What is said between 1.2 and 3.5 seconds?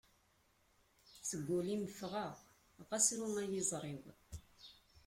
Seg ul-im fɣeɣ, xas ru